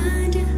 ada 0.00 0.49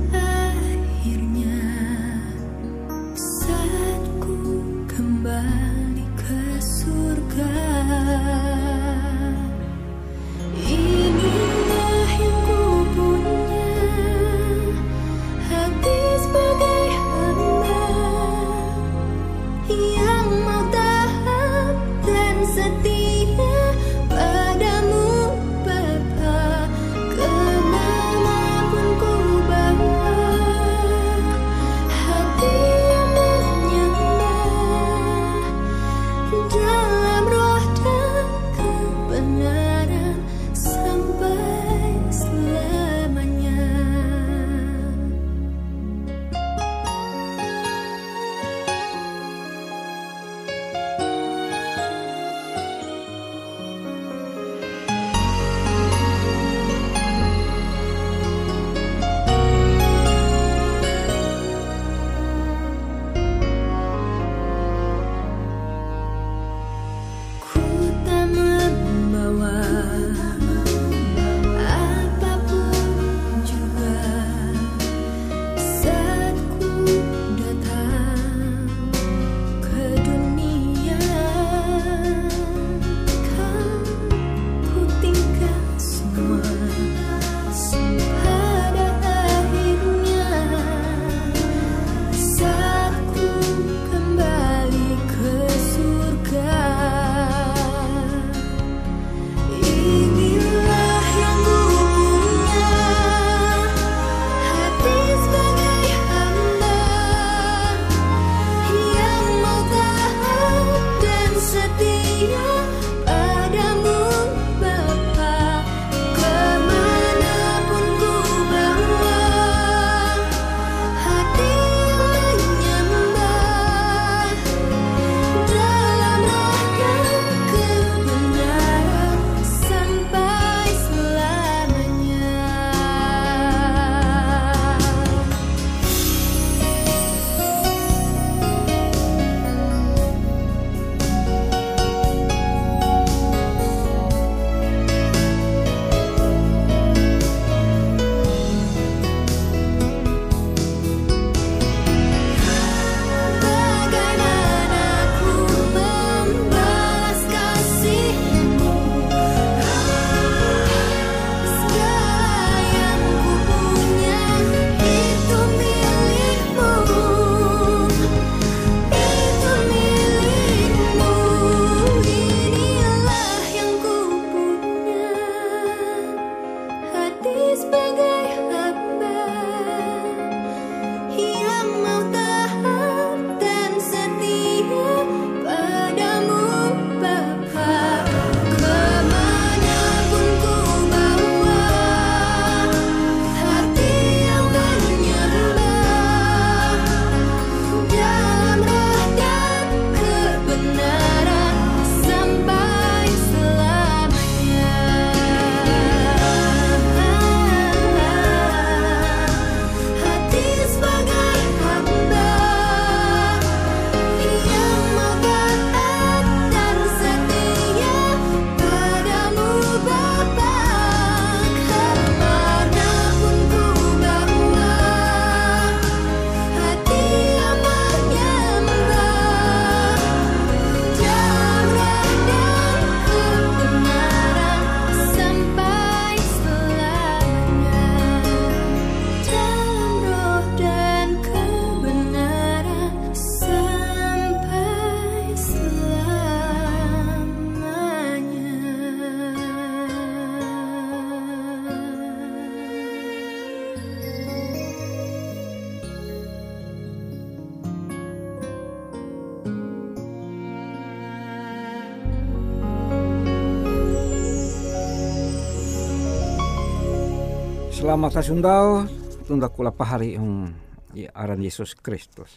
Selamat 267.83 268.23
sundau 268.23 268.87
tunda 269.27 269.51
kula 269.51 269.75
pahari 269.75 270.15
yung 270.15 270.55
ya, 270.95 271.11
aran 271.19 271.43
Yesus 271.43 271.75
Kristus. 271.75 272.31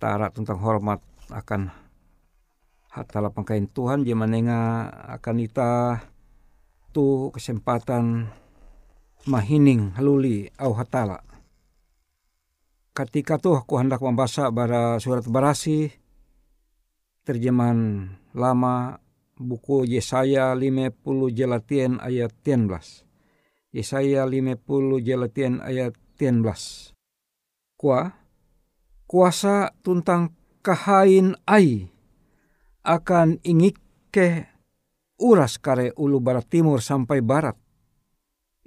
Tara 0.00 0.32
tentang 0.32 0.56
hormat 0.56 1.04
akan 1.28 1.68
hatala 2.96 3.28
pangkain 3.28 3.68
Tuhan 3.68 4.08
dia 4.08 4.16
menenga 4.16 4.88
akan 5.20 5.36
ita 5.36 6.00
tu 6.96 7.28
kesempatan 7.28 8.32
mahining 9.28 9.92
haluli 10.00 10.48
au 10.56 10.72
hatala. 10.80 11.20
Ketika 12.96 13.36
tuh 13.36 13.60
aku 13.60 13.84
hendak 13.84 14.00
membaca 14.00 14.48
bara 14.48 14.96
surat 14.96 15.28
barasi 15.28 15.92
terjemahan 17.28 18.08
lama 18.32 18.96
buku 19.36 19.84
Yesaya 19.84 20.56
50 20.56 21.04
jelatien 21.36 22.00
ayat 22.00 22.32
10 22.40 23.11
Yesaya 23.72 24.28
50 24.28 25.00
Jalatian 25.00 25.64
ayat 25.64 25.96
13. 26.20 26.92
Kua, 27.80 28.04
kuasa 29.08 29.72
tuntang 29.80 30.36
kahain 30.60 31.32
ai 31.48 31.88
akan 32.84 33.40
ingik 33.40 33.80
ke 34.12 34.44
uras 35.16 35.56
kare 35.56 35.96
ulu 35.96 36.20
barat 36.20 36.44
timur 36.52 36.84
sampai 36.84 37.24
barat. 37.24 37.56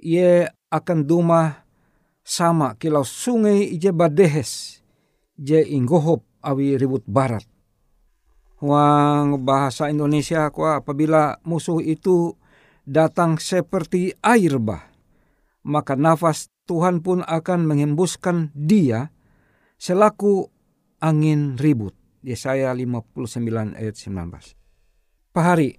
Ia 0.02 0.50
akan 0.74 1.06
duma 1.06 1.62
sama 2.26 2.74
kilau 2.74 3.06
sungai 3.06 3.62
ije 3.78 3.94
badehes 3.94 4.82
je 5.38 5.62
inggohop 5.70 6.26
awi 6.42 6.74
ribut 6.74 7.06
barat. 7.06 7.46
Wang 8.58 9.46
bahasa 9.46 9.86
Indonesia 9.86 10.50
kuah 10.50 10.82
apabila 10.82 11.38
musuh 11.46 11.78
itu 11.78 12.34
datang 12.82 13.38
seperti 13.38 14.10
air 14.18 14.58
bah 14.58 14.95
maka 15.66 15.98
nafas 15.98 16.54
Tuhan 16.70 17.02
pun 17.02 17.26
akan 17.26 17.66
menghembuskan 17.66 18.54
dia 18.54 19.10
selaku 19.82 20.46
angin 21.02 21.58
ribut. 21.58 21.94
Yesaya 22.26 22.74
59 22.74 23.78
ayat 23.78 23.94
19. 23.94 25.30
Pahari, 25.30 25.78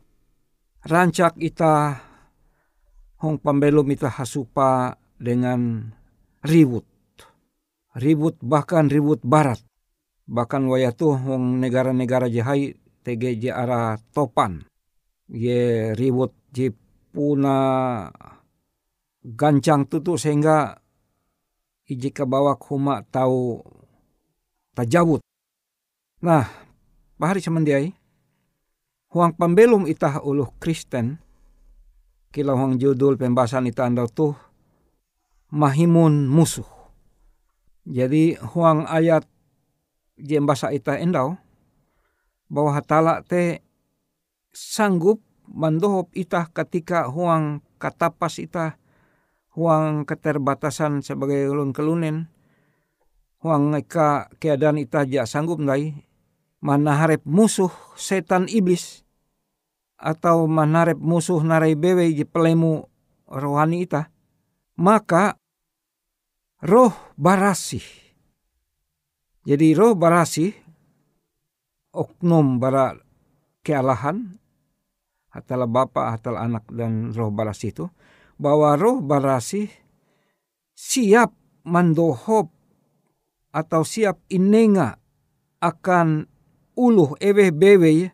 rancak 0.88 1.36
ita 1.44 2.00
hong 3.20 3.44
pambelum 3.44 3.88
ita 3.92 4.08
hasupa 4.08 4.96
dengan 5.20 5.92
ribut. 6.48 6.88
Ribut 7.98 8.40
bahkan 8.40 8.88
ribut 8.88 9.20
barat. 9.28 9.60
Bahkan 10.28 10.68
wayatu 10.72 11.20
hong 11.20 11.60
negara-negara 11.60 12.32
jahai 12.32 12.80
tege 13.04 13.36
arah 13.52 14.00
topan. 14.16 14.64
Ye 15.28 15.92
ribut 16.00 16.32
je 16.56 16.72
puna 17.12 17.58
gancang 19.28 19.84
tutu 19.84 20.16
sehingga 20.16 20.80
ijika 21.84 22.24
bawa 22.24 22.56
huma 22.56 23.04
tahu 23.12 23.60
tajawut. 24.72 25.20
Nah, 26.24 26.48
bahari 27.20 27.44
semendiai, 27.44 27.92
huang 29.12 29.36
pembelum 29.36 29.84
itah 29.84 30.24
uluh 30.24 30.48
Kristen, 30.64 31.20
kila 32.32 32.56
huang 32.56 32.80
judul 32.80 33.20
pembahasan 33.20 33.68
itah 33.68 33.92
anda 33.92 34.08
tuh, 34.08 34.32
mahimun 35.52 36.32
musuh. 36.32 36.68
Jadi 37.88 38.40
huang 38.40 38.88
ayat 38.88 39.28
jembasa 40.16 40.72
itah 40.72 41.00
endau, 41.00 41.36
bahwa 42.48 42.80
hatala 42.80 43.22
te 43.28 43.60
sanggup 44.56 45.20
mandohop 45.48 46.12
itah 46.16 46.48
ketika 46.52 47.08
huang 47.12 47.60
katapas 47.78 48.40
itah 48.40 48.76
huang 49.58 50.06
keterbatasan 50.06 51.02
sebagai 51.02 51.50
ulun 51.50 51.74
kelunen 51.74 52.30
huang 53.42 53.74
eka 53.74 54.30
keadaan 54.38 54.78
ita 54.78 55.02
ja 55.10 55.26
sanggup 55.26 55.58
nai 55.58 55.98
manaharep 56.62 57.26
musuh 57.26 57.74
setan 57.98 58.46
iblis. 58.50 59.02
Atau 59.98 60.46
manarep 60.46 61.02
musuh 61.02 61.42
narai 61.42 61.74
bewe 61.74 62.14
je 62.14 62.22
pelemu 62.22 62.86
rohani 63.26 63.82
ita 63.82 64.14
maka 64.78 65.42
roh 66.62 66.94
barasih. 67.18 67.82
Jadi 69.42 69.74
roh 69.74 69.98
barasih 69.98 70.54
oknum 71.98 72.62
bara 72.62 72.94
kealahan 73.66 74.38
hatala 75.34 75.66
bapa 75.66 76.14
hatala 76.14 76.46
anak 76.46 76.70
dan 76.70 77.10
roh 77.18 77.34
barasih 77.34 77.74
itu 77.74 77.86
bahwa 78.38 78.78
roh 78.78 79.02
barasih 79.02 79.70
siap 80.78 81.34
mandohop 81.66 82.54
atau 83.50 83.82
siap 83.82 84.22
inenga 84.30 85.02
akan 85.58 86.30
uluh 86.78 87.18
ewe 87.18 87.50
bewe 87.50 88.14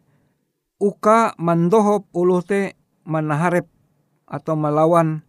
uka 0.79 1.35
mandohop 1.35 2.07
uluh 2.15 2.39
te 2.39 2.79
manaharep 3.03 3.67
atau 4.23 4.55
melawan 4.55 5.21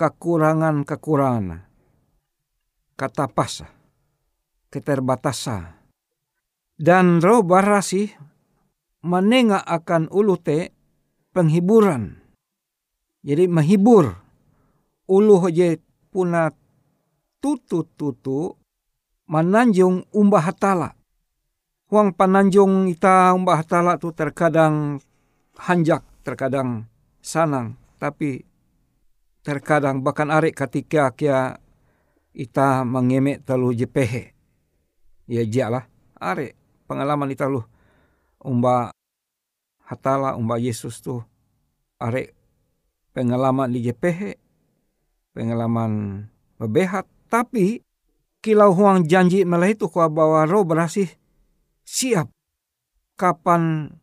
kekurangan-kekurangan. 0.00 1.68
Kata 2.96 3.26
pasa, 3.28 3.68
keterbatasan. 4.72 5.80
Dan 6.80 7.20
roh 7.20 7.44
barasih 7.44 8.10
menenga 9.04 9.60
akan 9.62 10.08
ulu 10.10 10.40
te 10.40 10.72
penghiburan. 11.30 12.18
Jadi 13.22 13.46
menghibur 13.46 14.21
ulu 15.08 15.38
je 15.50 15.78
puna 16.12 16.52
tutu-tutu 17.42 18.54
mananjung 19.26 20.06
umbah 20.14 20.44
hatala. 20.44 20.94
Huang 21.92 22.16
pananjung 22.16 22.88
ita 22.88 23.36
umbah 23.36 23.60
hatala 23.60 24.00
tu 24.00 24.14
terkadang 24.16 25.00
hanjak, 25.60 26.00
terkadang 26.24 26.88
sanang, 27.20 27.76
tapi 28.00 28.48
terkadang 29.44 30.00
bahkan 30.00 30.32
arek 30.32 30.56
ketika 30.56 31.12
kia 31.12 31.60
ita 32.32 32.86
mengemek 32.86 33.44
telu 33.44 33.76
jepehe. 33.76 34.32
Ya 35.28 35.44
jalah 35.44 35.86
arek 36.16 36.56
pengalaman 36.88 37.32
ita 37.32 37.50
lu 37.50 37.60
umbah 38.40 38.92
hatala 39.84 40.38
umbah 40.38 40.58
Yesus 40.58 41.02
tu 41.04 41.20
arek 42.00 42.34
pengalaman 43.12 43.70
di 43.70 43.84
JPH 43.84 44.40
pengalaman 45.32 46.24
bebehat, 46.60 47.08
tapi 47.28 47.84
kilau 48.44 48.72
huang 48.76 49.08
janji 49.08 49.46
malah 49.46 49.72
itu 49.72 49.88
kau 49.88 50.06
bawa 50.08 50.44
roh 50.44 50.66
berasih 50.66 51.08
siap 51.86 52.28
kapan 53.16 53.94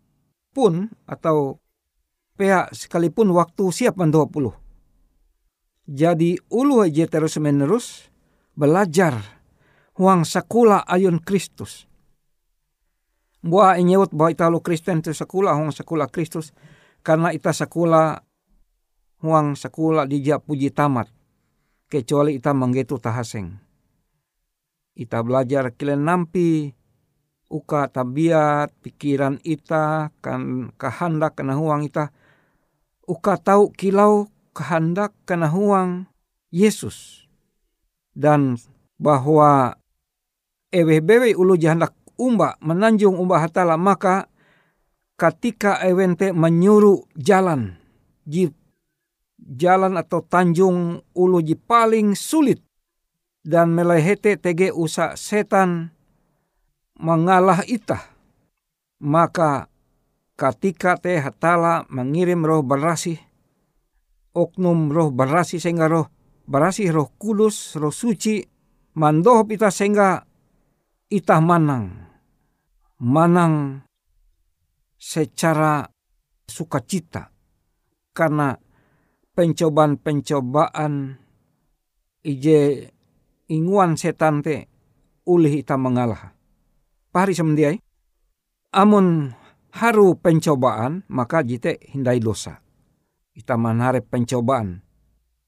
pun 0.56 0.90
atau 1.06 1.60
pihak 2.40 2.72
sekalipun 2.72 3.30
waktu 3.36 3.64
siap 3.70 4.00
puluh. 4.32 4.56
Jadi 5.90 6.38
ulu 6.54 6.86
aja 6.86 7.10
terus 7.10 7.36
menerus 7.42 8.08
belajar 8.54 9.20
huang 9.98 10.24
sakula 10.24 10.86
ayun 10.86 11.20
Kristus. 11.20 11.90
Buah 13.40 13.80
inyewut 13.80 14.12
bahwa 14.12 14.30
ita 14.32 14.52
lu 14.52 14.60
Kristen 14.64 15.04
tu 15.04 15.16
sakula 15.16 15.56
huang 15.56 15.72
sakula 15.72 16.08
Kristus 16.08 16.52
karena 17.04 17.32
ita 17.32 17.56
sakula 17.56 18.24
huang 19.24 19.56
sakula 19.56 20.04
dija 20.08 20.40
puji 20.40 20.72
tamat 20.72 21.08
kecuali 21.90 22.38
ita 22.38 22.54
manggetu 22.54 23.02
tahaseng. 23.02 23.58
Ita 24.94 25.26
belajar 25.26 25.74
kilen 25.74 26.06
nampi 26.06 26.72
uka 27.50 27.90
tabiat 27.90 28.70
pikiran 28.86 29.42
ita 29.42 30.14
kan 30.22 30.70
kehendak 30.78 31.34
kena 31.34 31.58
huang 31.58 31.82
ita 31.82 32.14
uka 33.10 33.42
tahu 33.42 33.74
kilau 33.74 34.30
kehendak 34.54 35.18
kena 35.26 35.50
huang 35.50 36.06
Yesus 36.54 37.26
dan 38.14 38.62
bahwa 39.02 39.82
ewe 40.70 41.02
bewe 41.02 41.34
ulu 41.34 41.58
jahandak 41.58 41.98
umba 42.22 42.54
menanjung 42.62 43.18
umba 43.18 43.42
hatala 43.42 43.82
maka 43.82 44.30
ketika 45.18 45.82
ewente 45.82 46.30
menyuruh 46.36 47.10
jalan 47.18 47.82
jip 48.30 48.54
jalan 49.50 49.98
atau 49.98 50.22
tanjung 50.22 51.02
uluji 51.18 51.58
paling 51.58 52.14
sulit 52.14 52.62
dan 53.42 53.74
melehete 53.74 54.38
tege 54.38 54.70
usa 54.70 55.18
setan 55.18 55.90
mengalah 57.02 57.66
itah. 57.66 58.14
Maka 59.00 59.72
ketika 60.36 61.00
te 61.00 61.18
hatala 61.18 61.88
mengirim 61.90 62.44
roh 62.44 62.62
berasi, 62.62 63.18
oknum 64.36 64.92
roh 64.92 65.10
berasi 65.10 65.58
sehingga 65.58 65.88
roh 65.88 66.12
berasi 66.46 66.92
roh 66.92 67.10
kulus, 67.16 67.80
roh 67.80 67.96
suci, 67.96 68.44
mandoh 69.00 69.48
ita 69.48 69.72
sehingga 69.72 70.20
itah 71.08 71.42
manang. 71.42 71.86
Manang 73.00 73.80
secara 75.00 75.88
sukacita. 76.44 77.32
Karena 78.12 78.52
pencobaan-pencobaan 79.40 81.16
ije 82.28 82.92
inguan 83.48 83.96
setan 83.96 84.44
te 84.44 84.68
ulih 85.24 85.64
ita 85.64 85.80
mengalah. 85.80 86.36
Pari 87.08 87.32
semendiai, 87.32 87.80
amun 88.76 89.32
haru 89.80 90.20
pencobaan 90.20 91.08
maka 91.08 91.40
jite 91.48 91.80
hindai 91.96 92.20
dosa. 92.20 92.60
Ita 93.32 93.56
manare 93.56 94.04
pencobaan. 94.04 94.84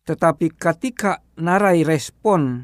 Tetapi 0.07 0.55
ketika 0.55 1.19
narai 1.43 1.83
respon 1.83 2.63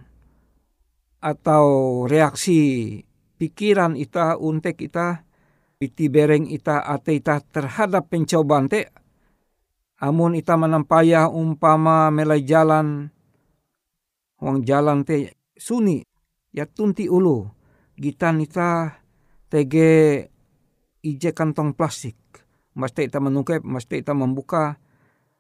atau 1.20 1.68
reaksi 2.08 2.96
pikiran 3.36 4.00
ita 4.00 4.40
untek 4.40 4.80
ita 4.80 5.28
piti 5.76 6.08
bereng 6.08 6.48
ita 6.48 6.88
ate 6.88 7.20
ita 7.20 7.44
terhadap 7.44 8.08
pencobaan 8.08 8.72
te 8.72 8.90
amun 9.98 10.38
ita 10.38 10.54
menampaya 10.58 11.30
umpama 11.30 12.14
melai 12.14 12.46
jalan 12.46 13.10
wang 14.38 14.62
jalan 14.62 15.02
te 15.02 15.34
suni 15.58 16.06
ya 16.54 16.66
tunti 16.70 17.10
ulu. 17.10 17.50
Gitan 17.98 18.46
ita 18.46 18.94
tege 19.50 20.22
ije 21.02 21.30
kantong 21.34 21.74
plastik. 21.74 22.18
Maste 22.78 23.10
ita 23.10 23.18
menungkep 23.18 23.66
maste 23.66 23.98
ita 23.98 24.14
membuka 24.14 24.78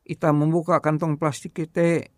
ita 0.01 0.33
membuka 0.33 0.81
kantong 0.81 1.21
plastik 1.21 1.53
ite 1.61 2.09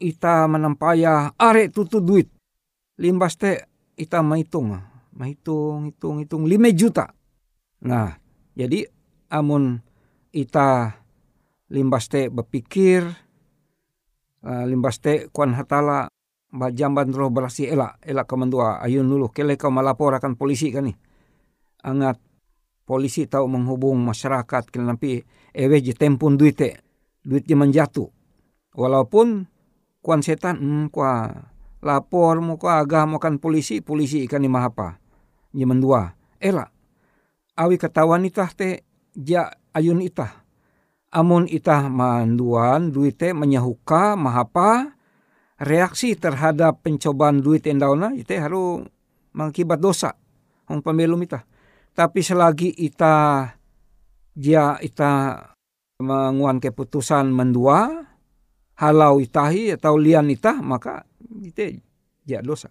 ita 0.00 0.48
menampaya 0.48 1.36
are 1.36 1.68
tutu 1.68 2.00
duit. 2.00 2.32
Limbas 2.96 3.36
te 3.36 3.68
ita 3.98 4.24
maitung 4.24 4.72
Mahitung, 5.18 5.90
hitung, 5.90 6.22
hitung, 6.22 6.46
lima 6.46 6.70
juta. 6.70 7.10
Nah, 7.82 8.14
jadi 8.54 8.86
amun 9.34 9.82
ita 10.38 10.94
limbas 11.74 12.06
te 12.06 12.30
berpikir, 12.30 13.02
uh, 14.46 14.64
limbas 14.64 15.02
te 15.02 15.26
kuan 15.34 15.58
hatala 15.58 16.08
jamban 16.72 17.12
roh 17.12 17.28
berasi 17.28 17.68
elak, 17.68 18.00
elak 18.06 18.24
kemendua 18.24 18.80
ayun 18.80 19.10
dulu, 19.10 19.28
kele 19.34 19.58
kau 19.60 19.68
melapor 19.74 20.16
akan 20.16 20.38
polisi 20.38 20.72
kan 20.72 20.88
nih. 20.88 20.96
Angat 21.84 22.16
polisi 22.88 23.28
tahu 23.28 23.44
menghubung 23.50 24.00
masyarakat, 24.00 24.72
kele 24.72 24.88
nampi 24.88 25.20
ewe 25.52 25.76
je 25.84 25.92
tempun 25.92 26.40
duit 26.40 26.56
te, 26.56 26.80
duit 27.20 27.44
je 27.44 27.54
menjatuh. 27.58 28.08
Walaupun 28.78 29.44
kuan 30.00 30.24
setan, 30.24 30.56
hmm, 30.56 30.86
kuan 30.94 31.34
lapor 31.84 32.40
muka 32.40 32.80
agama 32.80 33.20
kan 33.20 33.36
polisi, 33.36 33.84
polisi 33.84 34.24
ikan 34.24 34.42
ni 34.42 34.48
mahapa 34.48 34.98
nyemen 35.52 35.82
dua. 35.82 36.14
Ela, 36.38 36.70
awi 37.58 37.76
katawan 37.76 38.24
itah 38.24 38.50
te 38.54 38.86
ja 39.18 39.50
ayun 39.78 40.02
itah. 40.02 40.42
Amun 41.14 41.46
itah 41.48 41.88
manduan 41.88 42.90
duite 42.90 43.32
menyahuka 43.32 44.18
mahapa 44.18 44.92
reaksi 45.62 46.18
terhadap 46.18 46.84
pencobaan 46.84 47.40
duit 47.40 47.64
endauna 47.64 48.12
ite 48.12 48.36
haru 48.36 48.84
mengakibat 49.32 49.78
dosa 49.80 50.12
hong 50.68 50.82
pembelum 50.82 51.22
itah. 51.24 51.46
Tapi 51.94 52.20
selagi 52.20 52.74
ita 52.76 53.46
dia 54.36 54.76
ita 54.84 55.40
menguan 55.98 56.60
keputusan 56.60 57.32
mendua 57.32 58.06
halau 58.78 59.18
itahi 59.18 59.74
atau 59.74 59.98
lian 59.98 60.30
itah 60.30 60.60
maka 60.60 61.08
ite 61.42 61.82
ja 62.28 62.44
dosa. 62.44 62.70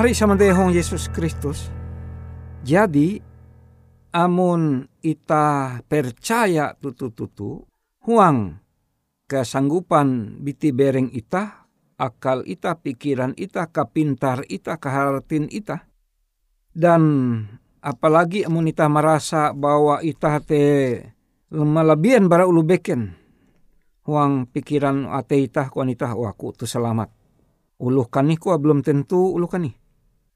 Pahari 0.00 0.16
sama 0.16 0.32
dehong 0.32 0.72
Yesus 0.72 1.12
Kristus. 1.12 1.68
Jadi 2.64 3.20
amun 4.16 4.88
ita 5.04 5.76
percaya 5.84 6.72
tutu-tutu 6.72 7.68
huang 8.08 8.56
kesanggupan 9.28 10.40
biti 10.40 10.72
bereng 10.72 11.12
ita, 11.12 11.68
akal 12.00 12.48
ita, 12.48 12.80
pikiran 12.80 13.36
ita, 13.36 13.68
kapintar 13.68 14.40
ita, 14.48 14.80
keharatin 14.80 15.52
ita. 15.52 15.84
Dan 16.72 17.04
apalagi 17.84 18.48
amun 18.48 18.72
ita 18.72 18.88
merasa 18.88 19.52
bahwa 19.52 20.00
ita 20.00 20.40
te 20.40 20.96
lemah 21.52 21.92
bara 22.24 22.48
ulu 22.48 22.64
beken. 22.64 23.12
Huang 24.08 24.48
pikiran 24.48 25.12
ate 25.12 25.44
ita 25.44 25.68
kuan 25.68 25.92
ita, 25.92 26.16
wah 26.16 26.32
aku 26.32 26.56
tu 26.56 26.64
selamat. 26.64 27.12
Uluh 27.84 28.08
kani 28.08 28.40
ku 28.40 28.48
belum 28.48 28.80
tentu 28.80 29.36
uluh 29.36 29.44
kani. 29.44 29.79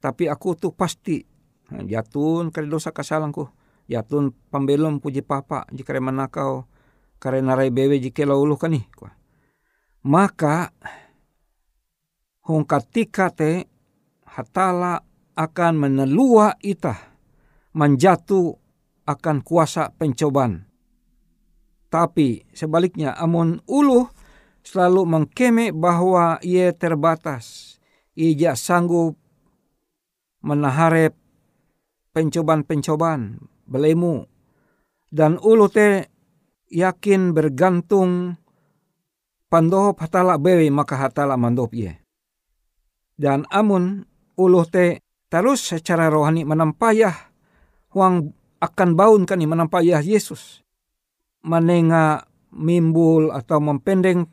Tapi 0.05 0.29
aku 0.29 0.53
tu 0.53 0.69
pasti 0.77 1.25
jatun 1.73 2.53
kare 2.53 2.69
dosa 2.69 2.93
kasalangku. 2.93 3.49
Jatun 3.89 4.37
pambelum 4.53 5.01
puji 5.01 5.25
papa 5.25 5.65
jika 5.73 5.97
manakau 5.97 6.69
karena 7.17 7.57
rai 7.57 7.73
bewe 7.73 7.97
jike 7.97 8.29
ulu 8.29 8.61
kani. 8.61 8.85
Maka 10.05 10.77
hong 12.45 12.69
katika 12.69 13.33
te 13.33 13.65
hatala 14.29 15.01
akan 15.41 15.73
menelua 15.81 16.61
ita 16.61 17.17
menjatuh 17.73 18.61
akan 19.09 19.41
kuasa 19.41 19.89
pencobaan. 19.97 20.69
Tapi 21.89 22.45
sebaliknya 22.53 23.17
amun 23.17 23.65
ulu 23.65 24.13
selalu 24.61 25.09
mengkeme 25.09 25.73
bahwa 25.73 26.37
ia 26.45 26.77
terbatas. 26.77 27.77
Ia 28.13 28.53
sanggup 28.53 29.24
menaharep 30.45 31.17
pencobaan-pencobaan 32.13 33.41
belemu. 33.65 34.29
Dan 35.09 35.41
ulu 35.41 35.67
te 35.73 36.13
yakin 36.69 37.33
bergantung 37.33 38.37
pandohop 39.49 40.03
hatala 40.03 40.37
bewe 40.37 40.69
maka 40.69 41.01
hatala 41.01 41.39
mandop 41.41 41.73
ye. 41.73 41.97
Dan 43.15 43.47
amun 43.49 44.03
uluh 44.35 44.67
te 44.67 44.99
terus 45.31 45.71
secara 45.71 46.11
rohani 46.11 46.43
menampayah 46.43 47.15
huang 47.95 48.35
akan 48.59 48.91
baun 48.99 49.23
kani 49.23 49.47
menampayah 49.47 50.03
Yesus. 50.03 50.67
Menenga 51.47 52.27
mimbul 52.51 53.31
atau 53.31 53.63
mempendeng 53.63 54.27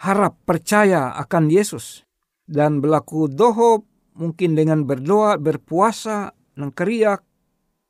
harap 0.00 0.40
percaya 0.48 1.12
akan 1.20 1.52
Yesus. 1.52 2.08
Dan 2.48 2.80
berlaku 2.80 3.28
dohop 3.28 3.89
mungkin 4.20 4.52
dengan 4.52 4.84
berdoa, 4.84 5.40
berpuasa, 5.40 6.36
nengkeriak, 6.60 7.24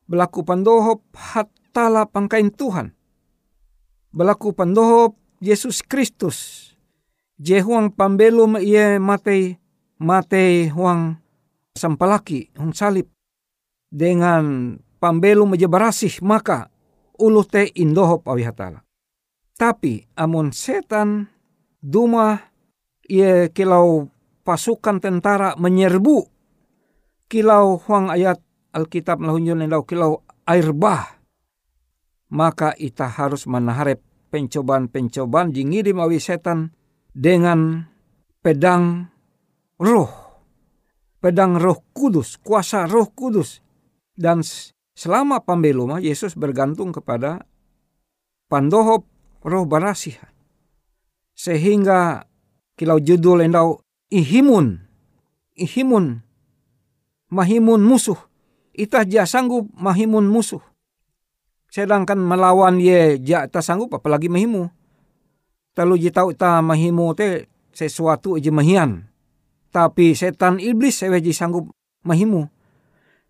berlaku 0.06 0.46
pandohop 0.46 1.02
hatala 1.18 2.06
pangkain 2.06 2.54
Tuhan 2.54 2.94
Belaku 4.10 4.50
pandohop 4.50 5.14
Yesus 5.38 5.86
Kristus. 5.86 6.66
Je 7.38 7.62
huang 7.62 7.94
pambelum 7.94 8.58
ia 8.58 8.98
matei 8.98 9.54
matei 10.02 10.66
huang 10.66 11.14
sampalaki 11.78 12.50
huang 12.58 12.74
salib. 12.74 13.06
Dengan 13.86 14.74
pambelum 14.98 15.54
meja 15.54 15.70
barasih 15.70 16.26
maka 16.26 16.74
ulu 17.22 17.46
te 17.46 17.70
indohop 17.78 18.26
awihatala. 18.26 18.82
Tapi 19.54 20.10
amun 20.18 20.50
setan 20.50 21.30
duma 21.78 22.50
ia 23.06 23.46
kilau 23.46 24.10
pasukan 24.50 24.98
tentara 24.98 25.54
menyerbu 25.54 26.26
kilau 27.30 27.78
huang 27.86 28.10
ayat 28.10 28.42
Alkitab 28.74 29.22
lahunjun 29.22 29.62
kilau 29.86 30.26
air 30.50 30.74
bah 30.74 31.22
maka 32.34 32.74
ita 32.78 33.06
harus 33.06 33.46
menaharap 33.46 34.02
pencobaan-pencobaan 34.30 35.50
jingirim 35.54 35.98
awi 35.98 36.22
setan 36.22 36.70
dengan 37.10 37.90
pedang 38.40 39.10
roh. 39.76 40.10
Pedang 41.20 41.60
roh 41.60 41.84
kudus, 41.92 42.40
kuasa 42.40 42.88
roh 42.88 43.12
kudus. 43.12 43.60
Dan 44.14 44.40
selama 44.96 45.44
pambeluma 45.44 46.00
Yesus 46.00 46.32
bergantung 46.38 46.94
kepada 46.94 47.44
pandohop 48.48 49.04
roh 49.44 49.64
barasih. 49.68 50.16
Sehingga 51.36 52.24
kilau 52.78 53.02
judul 53.02 53.44
endau 53.44 53.84
ihimun, 54.10 54.82
ihimun, 55.56 56.22
mahimun 57.30 57.82
musuh. 57.82 58.18
Ita 58.70 59.02
ja 59.02 59.26
sanggup 59.26 59.66
mahimun 59.74 60.30
musuh 60.30 60.62
Sedangkan 61.70 62.18
melawan 62.18 62.82
ye 62.82 63.22
ja 63.22 63.46
ta 63.46 63.62
sanggup 63.62 63.94
apalagi 63.94 64.26
mahimu. 64.26 64.66
Talu 65.70 65.94
je 66.02 66.10
tau 66.10 66.34
ta 66.34 66.58
mahimu 66.58 67.14
te 67.14 67.46
sesuatu 67.70 68.34
je 68.42 68.50
mahian. 68.50 69.06
Tapi 69.70 70.18
setan 70.18 70.58
iblis 70.58 70.98
sewe 70.98 71.22
je 71.22 71.30
sanggup 71.30 71.70
mahimu. 72.02 72.50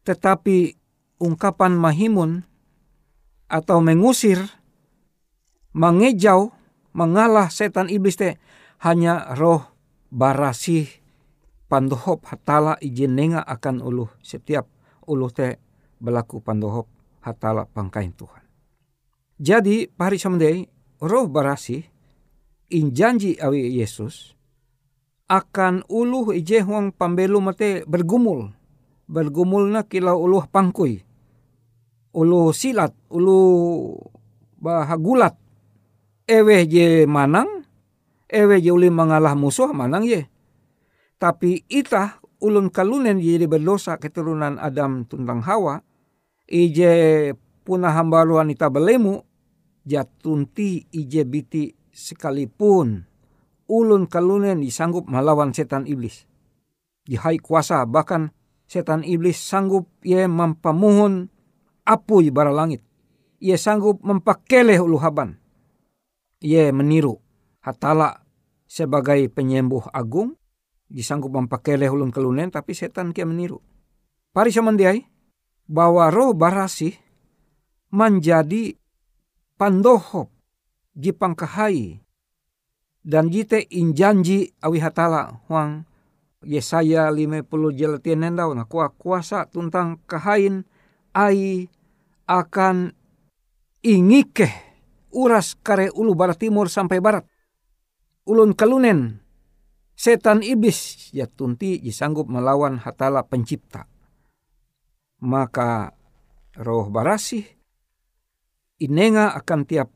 Tetapi 0.09 0.73
ungkapan 1.21 1.77
mahimun 1.77 2.41
atau 3.45 3.85
mengusir, 3.85 4.41
mengejau, 5.77 6.49
mengalah 6.97 7.53
setan 7.53 7.93
iblis 7.93 8.17
te 8.17 8.41
hanya 8.81 9.37
roh 9.37 9.69
barasih 10.11 10.87
pandohop 11.71 12.27
hatala 12.27 12.75
izin 12.83 13.15
nenga 13.15 13.41
akan 13.47 13.79
uluh 13.79 14.11
setiap 14.21 14.67
uluh 15.07 15.31
te 15.31 15.57
berlaku 16.03 16.43
pandohop 16.43 16.91
hatala 17.23 17.67
pangkain 17.71 18.11
Tuhan. 18.15 18.43
Jadi 19.41 19.89
pari 19.89 20.19
samdei 20.21 20.67
roh 21.01 21.27
barasi 21.31 21.81
in 22.77 22.93
janji 22.93 23.39
awi 23.41 23.81
Yesus 23.81 24.35
akan 25.31 25.87
uluh 25.87 26.35
ije 26.35 26.61
huang 26.67 26.91
pambelu 26.91 27.39
mate 27.39 27.87
bergumul. 27.87 28.51
Bergumul 29.11 29.71
na 29.71 29.87
kilau 29.87 30.23
uluh 30.23 30.47
pangkui. 30.47 31.03
Uluh 32.11 32.51
silat, 32.51 32.95
uluh 33.11 33.95
bahagulat. 34.59 35.39
Ewe 36.27 36.67
je 36.67 37.07
manang, 37.11 37.60
ewe 38.31 38.63
je 38.63 38.71
uli 38.71 38.89
mengalah 38.89 39.35
musuh 39.35 39.75
manang 39.75 40.07
ye. 40.07 40.31
Tapi 41.21 41.67
itah 41.69 42.23
ulun 42.41 42.73
kalunen 42.73 43.21
jadi 43.21 43.45
berdosa 43.45 44.01
keturunan 44.01 44.57
Adam 44.57 45.05
tuntang 45.05 45.45
Hawa, 45.45 45.85
ije 46.49 47.35
punah 47.67 47.93
hamba 47.93 48.25
wanita 48.25 48.73
belemu 48.73 49.21
jatunti 49.85 50.89
ije 50.89 51.29
biti 51.29 51.77
sekalipun 51.93 53.05
ulun 53.69 54.09
kalunen 54.09 54.65
disanggup 54.65 55.07
melawan 55.07 55.53
setan 55.53 55.85
iblis. 55.85 56.25
Dihai 57.05 57.37
kuasa 57.43 57.85
bahkan 57.85 58.33
setan 58.65 59.05
iblis 59.05 59.37
sanggup 59.37 59.91
ia 60.07 60.25
mempamuhun 60.25 61.29
apu 61.85 62.25
bara 62.33 62.55
langit. 62.55 62.81
Ia 63.41 63.57
sanggup 63.61 64.01
mempakeleh 64.05 64.81
ulu 64.81 64.97
haban. 65.01 65.37
Ia 66.41 66.73
meniru 66.73 67.21
hatala 67.61 68.20
sebagai 68.71 69.27
penyembuh 69.35 69.91
agung 69.91 70.39
disanggup 70.87 71.35
mempakeleh 71.35 71.91
ulun 71.91 72.15
kalunen 72.15 72.55
tapi 72.55 72.71
setan 72.71 73.11
kia 73.11 73.27
meniru. 73.27 73.59
Pari 74.31 74.55
samandiai 74.55 75.03
bahwa 75.67 76.07
roh 76.15 76.31
barasi 76.39 76.95
menjadi 77.91 78.79
pandohop 79.59 80.31
jipang 80.95 81.35
kahai 81.35 81.99
dan 83.03 83.27
jite 83.27 83.67
injanji 83.75 84.55
awi 84.63 84.79
hatala 84.79 85.43
huang 85.51 85.83
Yesaya 86.41 87.13
lima 87.13 87.45
puluh 87.45 87.69
jelatian 87.69 88.25
nendau 88.25 88.57
na 88.57 88.65
kuah 88.65 88.89
kuasa 88.89 89.45
tentang 89.45 90.01
kahain 90.09 90.65
ai 91.13 91.69
akan 92.25 92.97
ingike 93.85 94.49
uras 95.13 95.59
kare 95.61 95.93
ulu 95.93 96.17
barat 96.17 96.41
timur 96.41 96.73
sampai 96.73 97.03
barat 97.03 97.29
ulun 98.31 98.55
kalunen 98.55 99.19
setan 99.99 100.47
iblis 100.47 101.11
ya 101.11 101.27
tunti 101.27 101.83
disanggup 101.83 102.31
melawan 102.31 102.79
hatala 102.79 103.27
pencipta 103.27 103.91
maka 105.19 105.91
roh 106.55 106.87
barasih 106.87 107.43
inenga 108.79 109.35
akan 109.35 109.67
tiap 109.67 109.91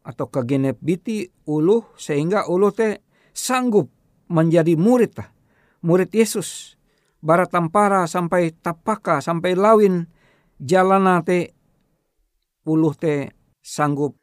atau 0.00 0.26
kegenep 0.32 0.80
biti 0.80 1.28
uluh 1.44 1.92
sehingga 2.00 2.48
uluh 2.48 2.72
te 2.72 3.04
sanggup 3.36 3.92
menjadi 4.32 4.74
murid 4.74 5.12
tah. 5.20 5.28
Murid 5.84 6.12
Yesus. 6.12 6.76
Barat 7.20 7.52
tampara 7.52 8.08
sampai 8.08 8.48
tapaka 8.56 9.20
sampai 9.20 9.52
lawin 9.52 10.08
jalana 10.56 11.20
te 11.20 11.52
uluh 12.64 12.96
te 12.96 13.36
sanggup 13.60 14.16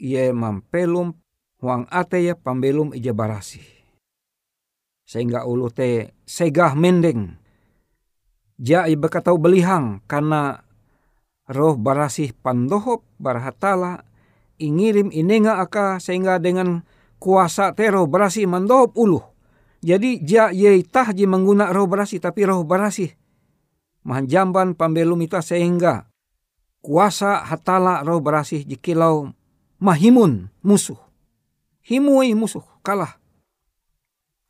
ia 0.00 0.32
mampelum 0.32 1.12
huang 1.58 1.86
ate 1.90 2.22
ya 2.22 2.34
pambelum 2.38 2.94
ija 2.94 3.14
barasi. 3.14 3.62
Sehingga 5.08 5.48
uluh 5.48 5.72
te 5.72 6.12
segah 6.28 6.76
mendeng 6.76 7.38
Ja 8.58 8.90
iba 8.90 9.06
katau 9.06 9.38
belihang 9.38 10.02
karena 10.10 10.66
roh 11.46 11.78
barasih 11.78 12.34
pandohop 12.42 13.06
barahatala 13.22 14.02
ingirim 14.58 15.14
inenga 15.14 15.62
aka 15.62 16.02
sehingga 16.02 16.42
dengan 16.42 16.82
kuasa 17.22 17.70
tero 17.78 18.10
barasih 18.10 18.50
mandohop 18.50 18.98
uluh. 18.98 19.22
Jadi 19.78 20.18
ja 20.26 20.50
ye 20.50 20.82
tahji 20.82 21.30
mengguna 21.30 21.70
roh 21.70 21.86
barasih 21.86 22.18
tapi 22.18 22.42
roh 22.50 22.66
barasih 22.66 23.14
mahanjamban 24.02 24.74
pambelum 24.74 25.22
ita 25.22 25.38
sehingga 25.38 26.10
kuasa 26.82 27.46
hatala 27.46 28.02
roh 28.02 28.18
barasih 28.18 28.66
jikilau 28.66 29.30
mahimun 29.78 30.50
musuh. 30.66 31.07
Himui 31.88 32.36
musuh 32.36 32.64
kalah. 32.84 33.16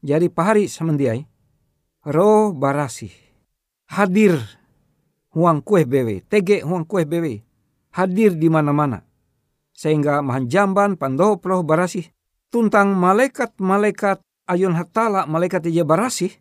Jadi 0.03 0.27
pahari 0.27 0.67
semendiai 0.67 1.23
roh 2.03 2.51
barasih 2.51 3.15
hadir 3.95 4.35
huang 5.31 5.63
kue 5.63 5.87
bewe, 5.87 6.27
tege 6.27 6.67
huang 6.67 6.83
kue 6.83 7.07
bewe, 7.07 7.47
hadir 7.95 8.35
di 8.35 8.51
mana-mana. 8.51 9.07
Sehingga 9.71 10.19
mahanjamban 10.19 10.99
pandoh 10.99 11.39
roh 11.39 11.63
barasih 11.63 12.11
tuntang 12.51 12.99
malaikat-malaikat 12.99 14.19
ayun 14.51 14.75
hatala 14.75 15.31
malaikat 15.31 15.63
ija 15.71 15.87
barasih 15.87 16.35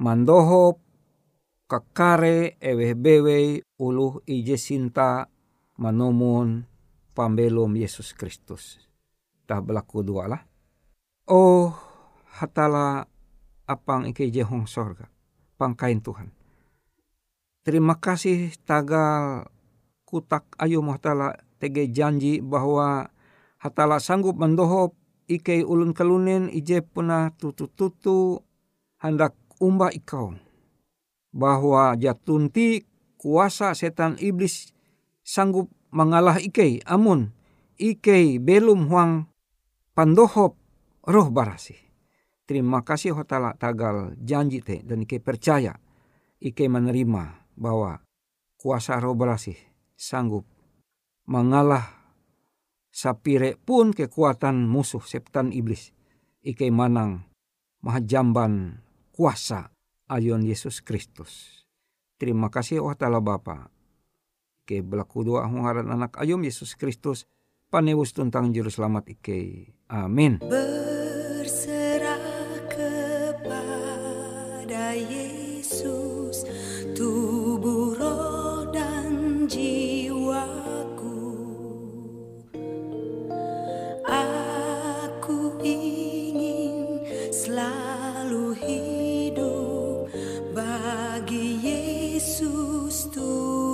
mandoho 0.00 0.80
kakare 1.68 2.56
ewe 2.64 2.96
bewe 2.96 3.60
uluh 3.76 4.24
ije 4.24 4.56
sinta 4.56 5.28
manomun 5.76 6.64
pambelum 7.12 7.76
Yesus 7.76 8.16
Kristus. 8.16 8.93
Tah 9.44 9.60
berlaku 9.60 10.00
dua 10.00 10.24
lah. 10.24 10.42
Oh 11.28 11.72
hatala 12.40 13.04
apang 13.68 14.08
ike 14.08 14.28
jehong 14.32 14.64
sorga. 14.64 15.08
Pangkain 15.60 16.00
Tuhan. 16.00 16.32
Terima 17.64 17.96
kasih 17.96 18.52
tagal 18.68 19.48
kutak 20.04 20.44
ayu 20.60 20.84
hatala 20.84 21.40
tege 21.56 21.88
janji 21.88 22.44
bahwa 22.44 23.08
hatala 23.56 23.96
sanggup 24.00 24.36
mendohop 24.36 24.92
ike 25.30 25.64
ulun 25.64 25.96
kelunen 25.96 26.52
ije 26.52 26.84
puna 26.84 27.32
tutu-tutu 27.36 28.44
hendak 29.00 29.32
umba 29.60 29.88
ikau. 29.92 30.36
Bahwa 31.32 31.96
jatunti 31.96 32.84
kuasa 33.16 33.72
setan 33.72 34.20
iblis 34.20 34.76
sanggup 35.24 35.72
mengalah 35.88 36.36
ikei 36.36 36.84
amun 36.84 37.32
ikei 37.80 38.36
belum 38.36 38.92
huang 38.92 39.24
pandohop 39.94 40.58
roh 41.06 41.28
barasi. 41.30 41.78
Terima 42.44 42.84
kasih 42.84 43.16
hotala 43.16 43.56
tagal 43.56 44.12
janji 44.20 44.60
te 44.60 44.84
dan 44.84 45.06
ike 45.06 45.22
percaya 45.22 45.80
ike 46.42 46.68
menerima 46.68 47.54
bahwa 47.56 48.04
kuasa 48.60 49.00
roh 49.00 49.16
barasi 49.16 49.56
sanggup 49.96 50.44
mengalah 51.24 52.04
sapire 52.92 53.56
pun 53.56 53.96
kekuatan 53.96 54.68
musuh 54.68 55.00
setan 55.00 55.56
iblis 55.56 55.96
ike 56.44 56.68
manang 56.68 57.24
mahajamban 57.80 58.84
kuasa 59.14 59.72
ayun 60.12 60.44
Yesus 60.44 60.84
Kristus. 60.84 61.64
Terima 62.20 62.52
kasih 62.52 62.84
oh 62.84 62.92
tala 62.92 63.24
Bapa 63.24 63.72
ke 64.64 64.80
belaku 64.80 65.28
doa 65.28 65.44
hungaran 65.44 65.92
anak 65.92 66.16
ayum 66.20 66.40
Yesus 66.40 66.76
Kristus 66.76 67.28
panewus 67.68 68.16
tentang 68.16 68.54
juru 68.54 68.72
selamat 68.72 69.12
ike. 69.18 69.73
Amin. 69.92 70.40
Berserah 70.40 72.16
kepada 72.72 73.76
Yesus 74.96 76.48
tubuh 76.96 77.92
roh 77.92 78.64
dan 78.72 79.44
jiwaku. 79.44 81.20
Aku 84.08 85.60
ingin 85.60 87.04
selalu 87.28 88.56
hidup 88.56 90.08
bagi 90.56 91.60
Yesus 91.60 93.12
Tuhanku. 93.12 93.73